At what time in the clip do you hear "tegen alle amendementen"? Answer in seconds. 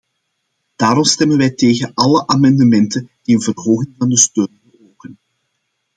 1.51-3.09